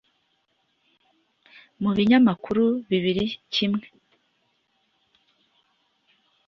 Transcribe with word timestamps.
mu 1.81 1.89
binyamakuru 1.97 2.63
bibiri 2.89 3.25
kimwe 3.53 3.85